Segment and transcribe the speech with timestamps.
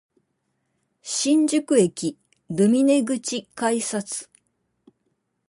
[1.03, 2.17] 新宿駅
[2.49, 4.27] ルミネ口改札